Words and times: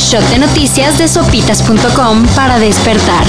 Shot 0.00 0.24
de 0.30 0.38
noticias 0.38 0.98
de 0.98 1.06
sopitas.com 1.06 2.26
para 2.34 2.58
despertar. 2.58 3.24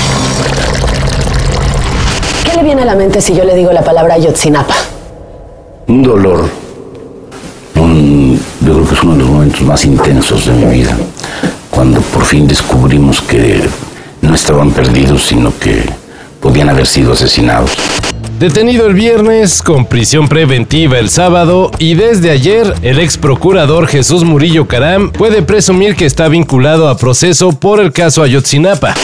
¿Qué 2.43 2.55
le 2.55 2.63
viene 2.63 2.81
a 2.81 2.85
la 2.85 2.95
mente 2.95 3.21
si 3.21 3.35
yo 3.35 3.43
le 3.43 3.55
digo 3.55 3.71
la 3.71 3.83
palabra 3.83 4.17
Yotzinapa? 4.17 4.73
Un 5.87 6.01
dolor. 6.01 6.49
Un- 7.75 8.39
yo 8.61 8.73
creo 8.73 8.87
que 8.87 8.93
es 8.95 9.03
uno 9.03 9.13
de 9.13 9.19
los 9.19 9.29
momentos 9.29 9.61
más 9.61 9.85
intensos 9.85 10.45
de 10.45 10.53
mi 10.53 10.65
vida. 10.77 10.97
Cuando 11.69 12.01
por 12.01 12.25
fin 12.25 12.47
descubrimos 12.47 13.21
que 13.21 13.61
no 14.21 14.33
estaban 14.33 14.71
perdidos, 14.71 15.23
sino 15.27 15.51
que 15.59 15.87
podían 16.39 16.69
haber 16.69 16.87
sido 16.87 17.13
asesinados. 17.13 17.71
Detenido 18.41 18.87
el 18.87 18.95
viernes, 18.95 19.61
con 19.61 19.85
prisión 19.85 20.27
preventiva 20.27 20.97
el 20.97 21.11
sábado 21.11 21.69
y 21.77 21.93
desde 21.93 22.31
ayer, 22.31 22.73
el 22.81 22.97
ex 22.97 23.15
procurador 23.15 23.85
Jesús 23.85 24.23
Murillo 24.23 24.67
Caram 24.67 25.11
puede 25.11 25.43
presumir 25.43 25.95
que 25.95 26.07
está 26.07 26.27
vinculado 26.27 26.89
a 26.89 26.97
proceso 26.97 27.51
por 27.51 27.79
el 27.79 27.91
caso 27.91 28.23
Ayotzinapa. 28.23 28.95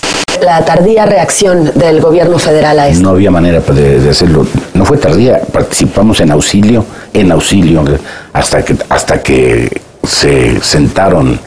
La 0.43 0.65
tardía 0.65 1.05
reacción 1.05 1.71
del 1.75 2.01
gobierno 2.01 2.39
federal 2.39 2.79
a 2.79 2.87
esto. 2.87 3.03
No 3.03 3.11
había 3.11 3.29
manera 3.29 3.59
de, 3.59 3.99
de 3.99 4.09
hacerlo. 4.09 4.47
No 4.73 4.85
fue 4.85 4.97
tardía. 4.97 5.39
Participamos 5.53 6.19
en 6.19 6.31
auxilio, 6.31 6.83
en 7.13 7.31
auxilio, 7.31 7.85
hasta 8.33 8.65
que, 8.65 8.75
hasta 8.89 9.21
que 9.21 9.69
se 10.03 10.59
sentaron 10.61 11.39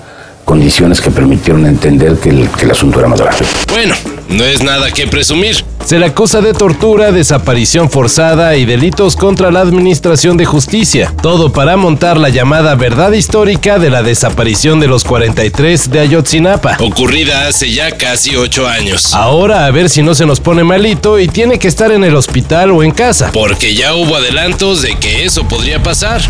condiciones 0.51 1.01
que 1.01 1.13
permitieron 1.13 1.65
entender 1.65 2.17
que 2.17 2.31
el, 2.31 2.49
que 2.49 2.65
el 2.65 2.73
asunto 2.73 2.99
era 2.99 3.07
más 3.07 3.21
grave. 3.21 3.37
Bueno, 3.69 3.95
no 4.31 4.43
es 4.43 4.65
nada 4.65 4.91
que 4.91 5.07
presumir. 5.07 5.65
Se 5.85 5.97
le 6.01 6.07
acusa 6.07 6.41
de 6.41 6.55
tortura, 6.55 7.13
desaparición 7.13 7.89
forzada 7.89 8.57
y 8.57 8.65
delitos 8.65 9.15
contra 9.15 9.53
la 9.53 9.61
Administración 9.61 10.37
de 10.37 10.47
Justicia. 10.47 11.15
Todo 11.23 11.53
para 11.53 11.77
montar 11.77 12.17
la 12.17 12.31
llamada 12.31 12.75
verdad 12.75 13.13
histórica 13.13 13.79
de 13.79 13.91
la 13.91 14.03
desaparición 14.03 14.81
de 14.81 14.89
los 14.89 15.05
43 15.05 15.89
de 15.89 16.01
Ayotzinapa, 16.01 16.79
ocurrida 16.81 17.47
hace 17.47 17.71
ya 17.71 17.97
casi 17.97 18.35
8 18.35 18.67
años. 18.67 19.15
Ahora 19.15 19.67
a 19.67 19.71
ver 19.71 19.89
si 19.89 20.03
no 20.03 20.17
se 20.17 20.27
nos 20.27 20.41
pone 20.41 20.65
malito 20.65 21.21
y 21.21 21.29
tiene 21.29 21.61
que 21.61 21.69
estar 21.69 21.93
en 21.93 22.03
el 22.03 22.17
hospital 22.17 22.73
o 22.73 22.83
en 22.83 22.91
casa, 22.91 23.31
porque 23.33 23.73
ya 23.73 23.95
hubo 23.95 24.17
adelantos 24.17 24.83
de 24.83 24.97
que 24.97 25.25
eso 25.25 25.47
podría 25.47 25.81
pasar. 25.81 26.21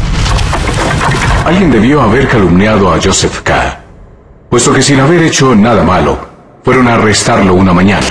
Alguien 1.47 1.71
debió 1.71 2.03
haber 2.03 2.29
calumniado 2.29 2.93
a 2.93 3.01
Joseph 3.03 3.41
K., 3.43 3.80
puesto 4.51 4.75
que 4.75 4.83
sin 4.83 4.99
haber 4.99 5.23
hecho 5.23 5.55
nada 5.55 5.85
malo, 5.85 6.19
fueron 6.65 6.89
a 6.89 6.95
arrestarlo 6.95 7.55
una 7.55 7.73
mañana. 7.73 8.05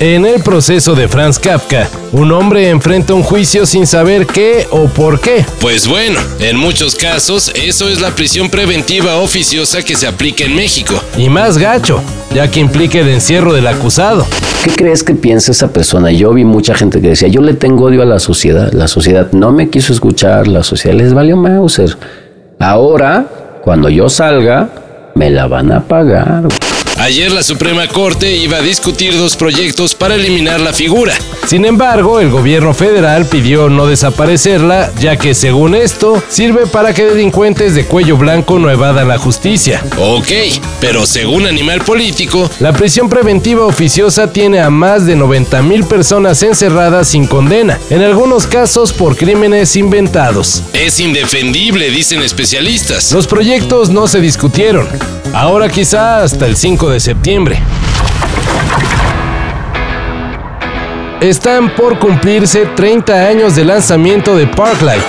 En 0.00 0.26
el 0.26 0.42
proceso 0.42 0.94
de 0.94 1.08
Franz 1.08 1.38
Kafka, 1.38 1.88
un 2.12 2.30
hombre 2.32 2.68
enfrenta 2.68 3.14
un 3.14 3.22
juicio 3.22 3.64
sin 3.64 3.86
saber 3.86 4.26
qué 4.26 4.66
o 4.70 4.86
por 4.86 5.20
qué. 5.20 5.44
Pues 5.60 5.88
bueno, 5.88 6.20
en 6.40 6.56
muchos 6.56 6.94
casos 6.94 7.50
eso 7.54 7.88
es 7.88 8.00
la 8.00 8.10
prisión 8.10 8.48
preventiva 8.48 9.16
oficiosa 9.16 9.82
que 9.82 9.96
se 9.96 10.06
aplica 10.06 10.44
en 10.44 10.54
México. 10.54 10.94
Y 11.16 11.28
más 11.28 11.58
gacho, 11.58 12.00
ya 12.34 12.48
que 12.48 12.60
implica 12.60 12.98
el 12.98 13.08
encierro 13.08 13.52
del 13.52 13.66
acusado. 13.66 14.26
¿Qué 14.64 14.70
crees 14.70 15.02
que 15.02 15.14
piensa 15.14 15.52
esa 15.52 15.72
persona? 15.72 16.10
Yo 16.10 16.32
vi 16.32 16.44
mucha 16.44 16.74
gente 16.74 17.00
que 17.00 17.10
decía, 17.10 17.28
yo 17.28 17.40
le 17.40 17.54
tengo 17.54 17.86
odio 17.86 18.02
a 18.02 18.06
la 18.06 18.18
sociedad. 18.18 18.72
La 18.72 18.88
sociedad 18.88 19.30
no 19.32 19.52
me 19.52 19.68
quiso 19.68 19.92
escuchar, 19.92 20.46
la 20.48 20.62
sociedad 20.62 20.96
les 20.96 21.14
valió 21.14 21.36
Mauser. 21.36 21.96
Ahora, 22.60 23.26
cuando 23.62 23.88
yo 23.88 24.08
salga, 24.08 24.70
me 25.18 25.30
la 25.30 25.48
van 25.48 25.72
a 25.72 25.80
pagar. 25.80 26.57
Ayer 27.08 27.32
la 27.32 27.42
Suprema 27.42 27.88
Corte 27.88 28.36
iba 28.36 28.58
a 28.58 28.60
discutir 28.60 29.16
dos 29.16 29.34
proyectos 29.34 29.94
para 29.94 30.16
eliminar 30.16 30.60
la 30.60 30.74
figura. 30.74 31.14
Sin 31.46 31.64
embargo, 31.64 32.20
el 32.20 32.28
gobierno 32.28 32.74
federal 32.74 33.24
pidió 33.24 33.70
no 33.70 33.86
desaparecerla, 33.86 34.92
ya 35.00 35.16
que 35.16 35.32
según 35.32 35.74
esto, 35.74 36.22
sirve 36.28 36.66
para 36.66 36.92
que 36.92 37.06
delincuentes 37.06 37.74
de 37.74 37.86
cuello 37.86 38.18
blanco 38.18 38.58
no 38.58 38.70
evadan 38.70 39.08
la 39.08 39.16
justicia. 39.16 39.82
Ok, 39.98 40.28
pero 40.82 41.06
según 41.06 41.46
Animal 41.46 41.80
Político, 41.80 42.50
la 42.60 42.74
prisión 42.74 43.08
preventiva 43.08 43.64
oficiosa 43.64 44.30
tiene 44.30 44.60
a 44.60 44.68
más 44.68 45.06
de 45.06 45.16
90 45.16 45.62
mil 45.62 45.84
personas 45.84 46.42
encerradas 46.42 47.08
sin 47.08 47.26
condena, 47.26 47.80
en 47.88 48.02
algunos 48.02 48.46
casos 48.46 48.92
por 48.92 49.16
crímenes 49.16 49.76
inventados. 49.76 50.62
Es 50.74 51.00
indefendible, 51.00 51.88
dicen 51.90 52.20
especialistas. 52.20 53.12
Los 53.12 53.26
proyectos 53.26 53.88
no 53.88 54.08
se 54.08 54.20
discutieron. 54.20 54.86
Ahora 55.32 55.68
quizá 55.68 56.22
hasta 56.22 56.46
el 56.46 56.56
5 56.56 56.90
de 56.90 57.00
septiembre. 57.00 57.58
Están 61.20 61.74
por 61.74 61.98
cumplirse 61.98 62.66
30 62.66 63.12
años 63.12 63.56
de 63.56 63.64
lanzamiento 63.64 64.36
de 64.36 64.46
Parklife, 64.46 65.04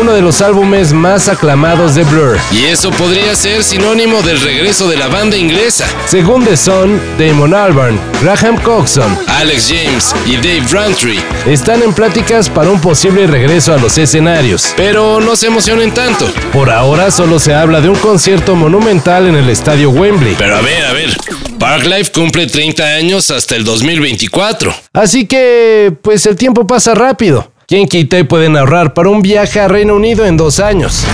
uno 0.00 0.12
de 0.12 0.22
los 0.22 0.40
álbumes 0.40 0.92
más 0.92 1.28
aclamados 1.28 1.94
de 1.94 2.04
Blur. 2.04 2.38
Y 2.50 2.64
eso 2.64 2.90
podría 2.90 3.34
ser 3.34 3.62
sinónimo 3.62 4.22
del 4.22 4.40
regreso 4.40 4.88
de 4.88 4.96
la 4.96 5.08
banda 5.08 5.36
inglesa. 5.36 5.86
Según 6.06 6.44
The 6.44 6.56
Sun, 6.56 7.00
Damon 7.18 7.54
Albarn, 7.54 8.00
Graham 8.22 8.56
Coxon, 8.62 9.18
Alex 9.26 9.68
James 9.68 10.14
y 10.26 10.36
Dave 10.36 10.64
Rowntree 10.70 11.20
están 11.46 11.82
en 11.82 11.92
pláticas 11.92 12.48
para 12.48 12.70
un 12.70 12.80
posible 12.80 13.26
regreso 13.26 13.74
a 13.74 13.78
los 13.78 13.98
escenarios. 13.98 14.72
Pero 14.76 15.20
no 15.20 15.36
se 15.36 15.48
emocionen 15.48 15.92
tanto. 15.92 16.30
Por 16.52 16.70
ahora 16.70 17.10
solo 17.10 17.38
se 17.38 17.54
habla 17.54 17.80
de 17.80 17.88
un 17.88 17.96
concierto 17.96 18.56
monumental 18.56 19.26
en 19.26 19.34
el 19.34 19.50
estadio 19.50 19.90
Wembley. 19.90 20.36
Pero 20.38 20.56
a 20.56 20.60
ver, 20.60 20.84
a 20.84 20.92
ver. 20.92 21.16
Parklife 21.58 22.10
cumple 22.10 22.46
30 22.46 22.82
años 22.82 23.30
hasta 23.30 23.54
el 23.54 23.64
2024. 23.64 24.74
Así 24.94 25.26
que, 25.26 25.92
pues 26.02 26.26
el 26.26 26.34
tiempo 26.34 26.66
pasa 26.66 26.92
rápido. 26.94 27.51
¿Quién 27.72 27.88
quita 27.88 28.18
y 28.18 28.24
pueden 28.24 28.54
ahorrar 28.58 28.92
para 28.92 29.08
un 29.08 29.22
viaje 29.22 29.58
a 29.58 29.66
Reino 29.66 29.96
Unido 29.96 30.26
en 30.26 30.36
dos 30.36 30.60
años? 30.60 31.06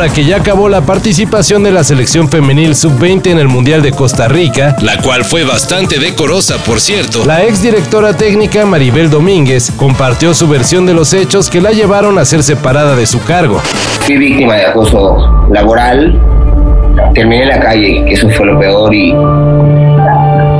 Ahora 0.00 0.14
que 0.14 0.24
ya 0.24 0.36
acabó 0.36 0.70
la 0.70 0.80
participación 0.80 1.62
de 1.62 1.72
la 1.72 1.84
selección 1.84 2.30
femenil 2.30 2.74
sub-20 2.74 3.32
en 3.32 3.38
el 3.38 3.48
Mundial 3.48 3.82
de 3.82 3.92
Costa 3.92 4.28
Rica, 4.28 4.74
la 4.80 4.96
cual 4.96 5.26
fue 5.26 5.44
bastante 5.44 5.98
decorosa 5.98 6.56
por 6.64 6.80
cierto, 6.80 7.22
la 7.26 7.44
ex 7.44 7.60
directora 7.60 8.14
técnica 8.14 8.64
Maribel 8.64 9.10
Domínguez 9.10 9.70
compartió 9.76 10.32
su 10.32 10.48
versión 10.48 10.86
de 10.86 10.94
los 10.94 11.12
hechos 11.12 11.50
que 11.50 11.60
la 11.60 11.72
llevaron 11.72 12.18
a 12.18 12.24
ser 12.24 12.42
separada 12.42 12.96
de 12.96 13.04
su 13.04 13.22
cargo. 13.22 13.60
Fui 14.06 14.16
víctima 14.16 14.54
de 14.54 14.64
acoso 14.64 15.46
laboral, 15.50 16.18
terminé 17.12 17.42
en 17.42 17.48
la 17.50 17.60
calle, 17.60 18.02
que 18.06 18.14
eso 18.14 18.26
fue 18.30 18.46
lo 18.46 18.58
peor 18.58 18.94
y, 18.94 19.12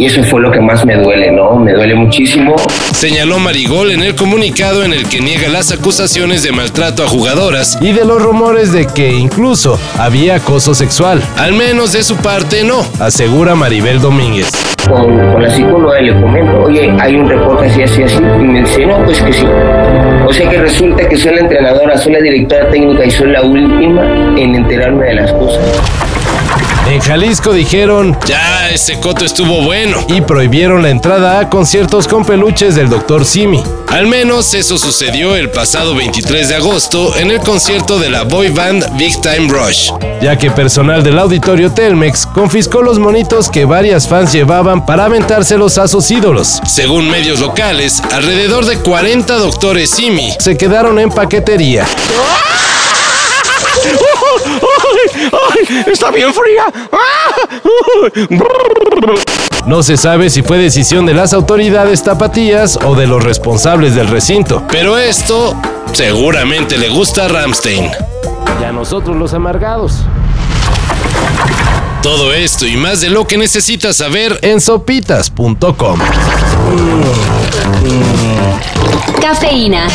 y 0.01 0.07
eso 0.07 0.23
fue 0.23 0.41
lo 0.41 0.51
que 0.51 0.61
más 0.61 0.87
me 0.87 0.97
duele, 0.97 1.31
¿no? 1.31 1.57
Me 1.57 1.75
duele 1.75 1.95
muchísimo. 1.95 2.57
Señaló 2.95 3.39
Marigol 3.39 3.91
en 3.91 4.01
el 4.01 4.15
comunicado 4.15 4.83
en 4.83 4.95
el 4.95 5.07
que 5.07 5.21
niega 5.21 5.51
las 5.51 5.73
acusaciones 5.73 6.43
de 6.43 6.53
maltrato 6.53 7.05
a 7.05 7.07
jugadoras 7.07 7.77
y 7.83 7.93
de 7.93 8.07
los 8.07 8.23
rumores 8.23 8.73
de 8.73 8.87
que 8.87 9.13
incluso 9.13 9.79
había 9.99 10.37
acoso 10.37 10.75
sexual. 10.75 11.23
Al 11.37 11.53
menos 11.53 11.93
de 11.93 12.03
su 12.03 12.17
parte 12.17 12.65
no, 12.65 12.83
asegura 12.99 13.55
Maribel 13.55 14.01
Domínguez. 14.01 14.49
Con, 14.89 15.19
con 15.33 15.43
la 15.43 15.51
psicóloga 15.51 16.01
le 16.01 16.19
comento, 16.19 16.63
oye, 16.63 16.91
hay 16.99 17.17
un 17.17 17.29
reporte 17.29 17.67
así, 17.67 17.83
así, 17.83 18.03
así, 18.03 18.17
y 18.17 18.45
me 18.45 18.61
dice, 18.61 18.87
no, 18.87 19.05
pues 19.05 19.21
que 19.21 19.35
sí. 19.35 19.45
O 20.27 20.33
sea 20.33 20.49
que 20.49 20.57
resulta 20.57 21.07
que 21.07 21.17
soy 21.19 21.35
la 21.35 21.41
entrenadora, 21.43 21.99
soy 21.99 22.15
la 22.15 22.21
directora 22.21 22.71
técnica 22.71 23.05
y 23.05 23.11
soy 23.11 23.33
la 23.33 23.43
última 23.43 24.35
en 24.39 24.55
enterarme 24.55 25.05
de 25.05 25.15
las 25.17 25.33
cosas. 25.35 25.61
En 26.87 27.01
Jalisco 27.01 27.53
dijeron, 27.53 28.19
ya 28.27 28.71
ese 28.71 28.99
coto 28.99 29.25
estuvo 29.25 29.63
bueno. 29.63 30.05
Y 30.09 30.21
prohibieron 30.23 30.83
la 30.83 30.91
entrada 30.91 31.39
a 31.39 31.49
conciertos 31.49 32.09
con 32.09 32.25
peluches 32.25 32.75
del 32.75 32.89
Dr. 32.89 33.25
Simi. 33.25 33.63
Al 33.89 34.07
menos 34.07 34.55
eso 34.55 34.79
sucedió 34.79 35.37
el 35.37 35.51
pasado 35.51 35.95
23 35.95 36.49
de 36.49 36.55
agosto 36.57 37.17
en 37.17 37.31
el 37.31 37.41
concierto 37.41 37.99
de 37.99 38.11
la 38.11 38.23
boy 38.23 38.49
band 38.49 38.97
Big 38.97 39.21
Time 39.21 39.49
Rush, 39.49 39.91
ya 40.21 40.37
que 40.37 40.51
personal 40.51 41.03
del 41.03 41.19
auditorio 41.19 41.73
Telmex 41.73 42.27
confiscó 42.27 42.83
los 42.83 42.99
monitos 42.99 43.49
que 43.49 43.65
varias 43.65 44.09
fans 44.09 44.33
llevaban 44.33 44.85
para 44.87 45.07
aventárselos 45.07 45.79
a 45.79 45.89
sus 45.89 46.11
ídolos. 46.11 46.61
Según 46.67 47.11
medios 47.11 47.41
locales, 47.41 48.03
alrededor 48.13 48.65
de 48.65 48.79
40 48.79 49.35
doctores 49.39 49.91
Simi 49.91 50.33
se 50.39 50.57
quedaron 50.57 50.99
en 50.99 51.11
paquetería. 51.11 51.87
¡Ay, 55.33 55.85
está 55.87 56.11
bien 56.11 56.31
fría! 56.33 56.65
No 59.67 59.83
se 59.83 59.97
sabe 59.97 60.31
si 60.31 60.43
fue 60.43 60.59
decisión 60.59 61.07
de 61.07 61.15
las 61.15 61.33
autoridades 61.33 62.03
tapatías 62.03 62.79
o 62.85 62.95
de 62.95 63.07
los 63.07 63.23
responsables 63.23 63.95
del 63.95 64.09
recinto. 64.09 64.63
Pero 64.71 64.99
esto 64.99 65.55
seguramente 65.93 66.79
le 66.79 66.89
gusta 66.89 67.27
a 67.27 67.29
Ramstein. 67.29 67.91
Y 68.61 68.65
a 68.65 68.73
nosotros 68.73 69.17
los 69.17 69.35
amargados. 69.35 70.05
Todo 72.03 72.33
esto 72.33 72.67
y 72.67 72.77
más 72.79 73.03
de 73.03 73.11
lo 73.11 73.27
que 73.27 73.37
necesitas 73.37 73.97
saber 73.97 74.39
en 74.43 74.61
sopitas.com. 74.61 76.01
Cafeína. 79.21 79.87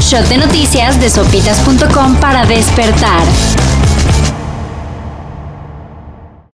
Shot 0.00 0.26
de 0.26 0.38
noticias 0.38 1.00
de 1.00 1.08
sopitas.com 1.08 2.16
para 2.16 2.44
despertar. 2.44 3.22